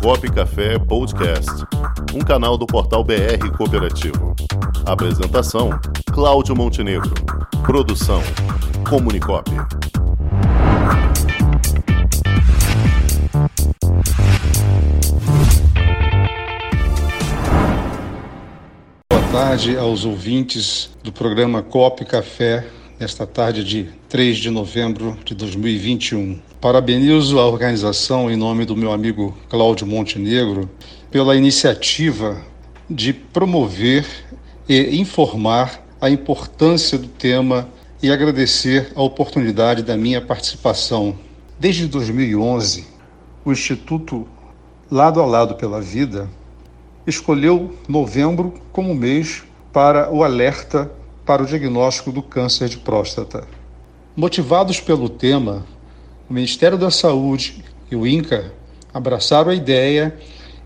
[0.00, 1.50] Comunicop Café Podcast,
[2.14, 4.34] um canal do portal BR Cooperativo.
[4.86, 5.78] Apresentação:
[6.10, 7.12] Cláudio Montenegro.
[7.66, 8.22] Produção:
[8.88, 9.50] Comunicop.
[19.10, 22.66] Boa tarde aos ouvintes do programa Cop Café
[22.98, 26.49] nesta tarde de 3 de novembro de 2021.
[26.60, 30.68] Parabenizo a organização em nome do meu amigo Cláudio Montenegro
[31.10, 32.36] pela iniciativa
[32.88, 34.06] de promover
[34.68, 37.66] e informar a importância do tema
[38.02, 41.16] e agradecer a oportunidade da minha participação.
[41.58, 42.86] Desde 2011,
[43.42, 44.28] o Instituto
[44.90, 46.28] Lado a Lado pela Vida
[47.06, 50.92] escolheu novembro como mês para o alerta
[51.24, 53.48] para o diagnóstico do câncer de próstata.
[54.14, 55.64] Motivados pelo tema,
[56.30, 58.52] o Ministério da Saúde e o INCA
[58.94, 60.16] abraçaram a ideia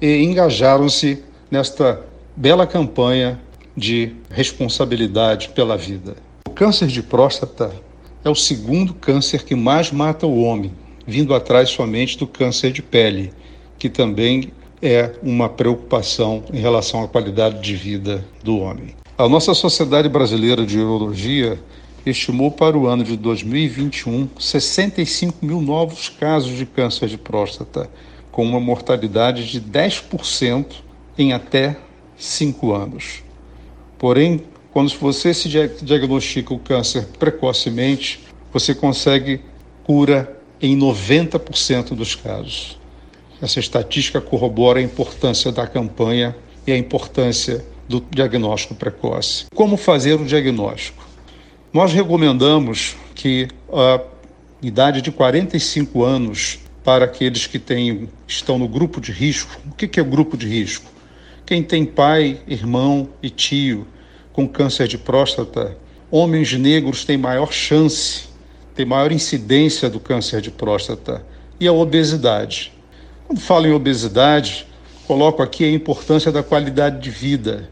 [0.00, 2.04] e engajaram-se nesta
[2.36, 3.40] bela campanha
[3.76, 6.16] de responsabilidade pela vida.
[6.48, 7.72] O câncer de próstata
[8.24, 10.72] é o segundo câncer que mais mata o homem,
[11.06, 13.32] vindo atrás somente do câncer de pele,
[13.78, 18.96] que também é uma preocupação em relação à qualidade de vida do homem.
[19.16, 21.60] A nossa Sociedade Brasileira de Urologia
[22.10, 27.88] estimou para o ano de 2021 65 mil novos casos de câncer de próstata,
[28.30, 30.66] com uma mortalidade de 10%
[31.16, 31.76] em até
[32.16, 33.22] 5 anos.
[33.98, 34.42] Porém,
[34.72, 38.20] quando você se diagnostica o câncer precocemente,
[38.52, 39.40] você consegue
[39.84, 42.78] cura em 90% dos casos.
[43.40, 46.34] Essa estatística corrobora a importância da campanha
[46.66, 49.46] e a importância do diagnóstico precoce.
[49.54, 51.11] Como fazer o diagnóstico?
[51.72, 53.98] Nós recomendamos que a
[54.62, 59.58] idade de 45 anos para aqueles que têm, estão no grupo de risco.
[59.66, 60.90] O que é o grupo de risco?
[61.46, 63.86] Quem tem pai, irmão e tio
[64.34, 65.74] com câncer de próstata,
[66.10, 68.24] homens negros têm maior chance,
[68.74, 71.24] têm maior incidência do câncer de próstata.
[71.58, 72.70] E a obesidade.
[73.26, 74.66] Quando falo em obesidade,
[75.06, 77.70] coloco aqui a importância da qualidade de vida,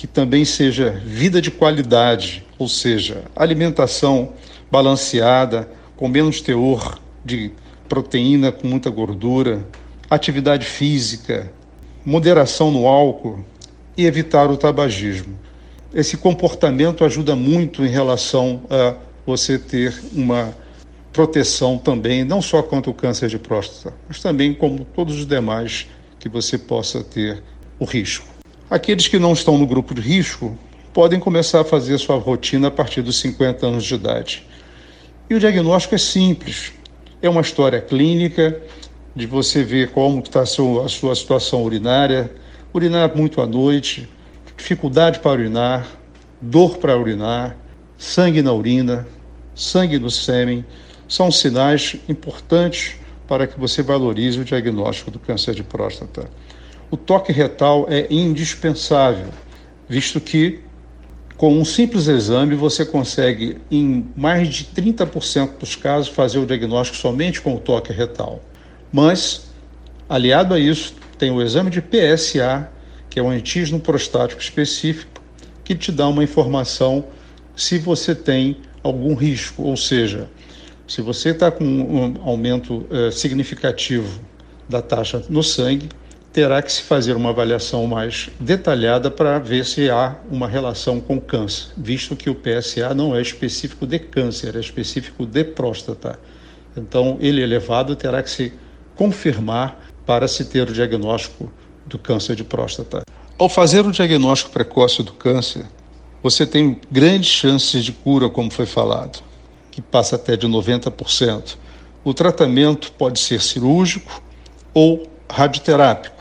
[0.00, 4.32] que também seja vida de qualidade, ou seja, alimentação
[4.70, 7.52] balanceada, com menos teor de
[7.86, 9.62] proteína com muita gordura,
[10.08, 11.52] atividade física,
[12.02, 13.44] moderação no álcool
[13.94, 15.38] e evitar o tabagismo.
[15.92, 18.94] Esse comportamento ajuda muito em relação a
[19.26, 20.56] você ter uma
[21.12, 25.86] proteção também, não só contra o câncer de próstata, mas também como todos os demais
[26.18, 27.42] que você possa ter
[27.78, 28.39] o risco.
[28.70, 30.56] Aqueles que não estão no grupo de risco
[30.94, 34.46] podem começar a fazer sua rotina a partir dos 50 anos de idade.
[35.28, 36.72] E o diagnóstico é simples.
[37.20, 38.62] É uma história clínica
[39.12, 42.32] de você ver como está a sua, situação urinária,
[42.72, 44.08] urinar muito à noite,
[44.56, 45.88] dificuldade para urinar,
[46.40, 47.56] dor para urinar,
[47.98, 49.04] sangue na urina,
[49.52, 50.64] sangue no sêmen,
[51.08, 52.94] são sinais importantes
[53.26, 56.30] para que você valorize o diagnóstico do câncer de próstata
[56.90, 59.28] o toque retal é indispensável,
[59.88, 60.60] visto que
[61.36, 66.98] com um simples exame você consegue, em mais de 30% dos casos, fazer o diagnóstico
[66.98, 68.42] somente com o toque retal.
[68.92, 69.50] Mas,
[70.08, 72.68] aliado a isso, tem o exame de PSA,
[73.08, 75.22] que é um antígeno prostático específico,
[75.64, 77.06] que te dá uma informação
[77.56, 80.28] se você tem algum risco, ou seja,
[80.86, 84.20] se você está com um aumento eh, significativo
[84.68, 85.88] da taxa no sangue,
[86.32, 91.20] terá que se fazer uma avaliação mais detalhada para ver se há uma relação com
[91.20, 96.18] câncer, visto que o PSA não é específico de câncer, é específico de próstata.
[96.76, 98.52] Então, ele elevado terá que se
[98.94, 101.52] confirmar para se ter o diagnóstico
[101.84, 103.02] do câncer de próstata.
[103.36, 105.66] Ao fazer o diagnóstico precoce do câncer,
[106.22, 109.20] você tem grandes chances de cura, como foi falado,
[109.70, 111.56] que passa até de 90%.
[112.04, 114.22] O tratamento pode ser cirúrgico
[114.72, 116.19] ou radioterápico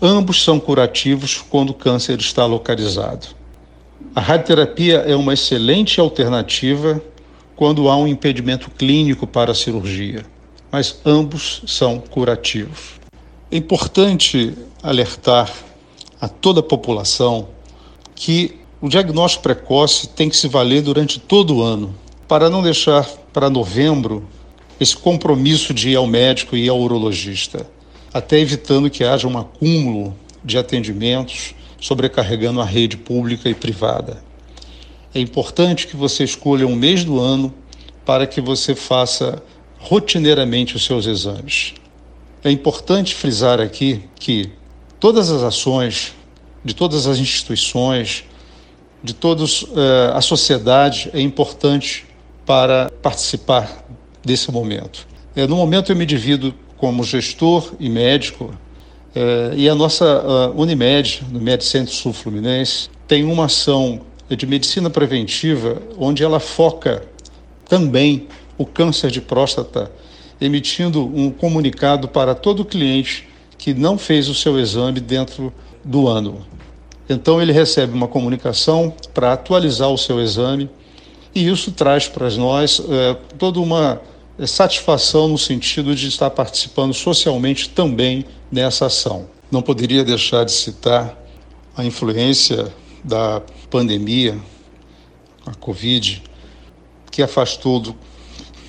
[0.00, 3.28] Ambos são curativos quando o câncer está localizado.
[4.14, 7.02] A radioterapia é uma excelente alternativa
[7.56, 10.26] quando há um impedimento clínico para a cirurgia,
[10.70, 13.00] mas ambos são curativos.
[13.50, 14.52] É importante
[14.82, 15.50] alertar
[16.20, 17.48] a toda a população
[18.14, 21.94] que o diagnóstico precoce tem que se valer durante todo o ano,
[22.28, 24.28] para não deixar para novembro
[24.78, 27.66] esse compromisso de ir ao médico e ao urologista
[28.12, 30.14] até evitando que haja um acúmulo
[30.44, 34.22] de atendimentos, sobrecarregando a rede pública e privada.
[35.14, 37.52] É importante que você escolha um mês do ano
[38.04, 39.42] para que você faça
[39.78, 41.74] rotineiramente os seus exames.
[42.44, 44.50] É importante frisar aqui que
[45.00, 46.14] todas as ações
[46.66, 48.24] de todas as instituições,
[49.00, 52.04] de todos eh, a sociedade é importante
[52.44, 53.86] para participar
[54.24, 55.06] desse momento.
[55.36, 58.52] É, no momento eu me divido como gestor e médico
[59.14, 64.90] é, e a nossa Unimed, no Med Centro Sul Fluminense, tem uma ação de medicina
[64.90, 67.02] preventiva onde ela foca
[67.68, 68.26] também
[68.58, 69.90] o câncer de próstata,
[70.40, 75.52] emitindo um comunicado para todo cliente que não fez o seu exame dentro
[75.84, 76.44] do ano.
[77.08, 80.68] Então ele recebe uma comunicação para atualizar o seu exame
[81.34, 84.00] e isso traz para nós é, toda uma
[84.44, 89.28] satisfação no sentido de estar participando socialmente também nessa ação.
[89.50, 91.16] Não poderia deixar de citar
[91.76, 92.72] a influência
[93.04, 93.40] da
[93.70, 94.36] pandemia,
[95.46, 96.22] a Covid,
[97.10, 97.96] que afastou do,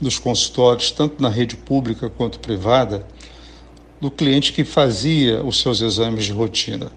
[0.00, 3.06] dos consultórios, tanto na rede pública quanto privada,
[4.00, 6.90] do cliente que fazia os seus exames de rotina.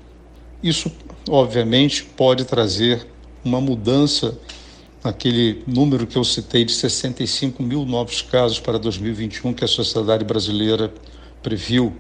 [0.62, 0.92] Isso,
[1.30, 3.08] obviamente, pode trazer
[3.46, 4.38] uma mudança
[5.04, 10.24] naquele número que eu citei de 65 mil novos casos para 2021 que a sociedade
[10.24, 10.94] brasileira
[11.42, 11.96] previu,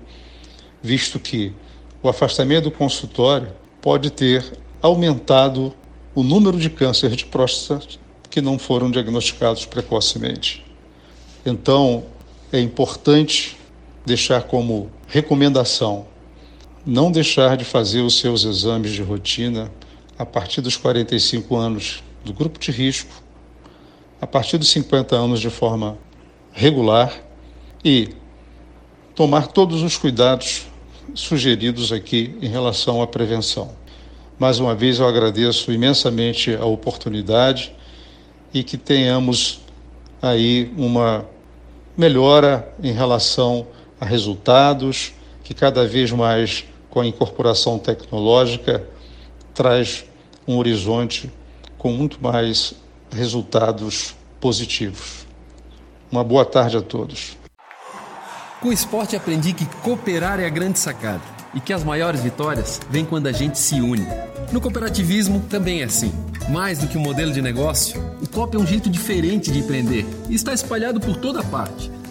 [0.82, 1.54] visto que
[2.02, 3.50] o afastamento do consultório
[3.82, 4.44] pode ter
[4.82, 5.74] aumentado
[6.14, 7.88] o número de câncer de próstata
[8.30, 10.66] que não foram diagnosticados precocemente.
[11.46, 12.06] Então,
[12.52, 13.58] é importante
[14.06, 16.06] deixar como recomendação
[16.88, 19.70] não deixar de fazer os seus exames de rotina
[20.18, 23.10] a partir dos 45 anos do grupo de risco,
[24.22, 25.98] a partir dos 50 anos de forma
[26.52, 27.14] regular
[27.84, 28.10] e
[29.16, 30.68] tomar todos os cuidados
[31.16, 33.72] sugeridos aqui em relação à prevenção.
[34.38, 37.74] Mais uma vez eu agradeço imensamente a oportunidade
[38.54, 39.62] e que tenhamos
[40.22, 41.26] aí uma
[41.96, 43.68] melhora em relação
[44.00, 45.14] a resultados,
[45.44, 48.86] que cada vez mais com a incorporação tecnológica,
[49.54, 50.06] traz
[50.48, 51.32] um horizonte
[51.78, 52.74] com muito mais
[53.12, 55.26] resultados positivos.
[56.12, 57.38] Uma boa tarde a todos.
[58.62, 61.22] Com o esporte aprendi que cooperar é a grande sacada
[61.54, 64.06] e que as maiores vitórias vêm quando a gente se une.
[64.52, 66.12] No cooperativismo também é assim.
[66.50, 70.06] Mais do que um modelo de negócio, o COP é um jeito diferente de empreender
[70.30, 71.92] e está espalhado por toda parte